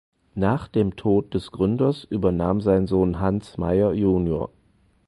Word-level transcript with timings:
Nach 0.33 0.67
dem 0.67 0.95
Tod 0.95 1.31
des 1.35 1.51
Gründers 1.51 2.05
übernahm 2.05 2.59
sein 2.59 2.87
Sohn 2.87 3.19
Hans 3.19 3.59
Mayer 3.59 3.93
jun. 3.93 4.47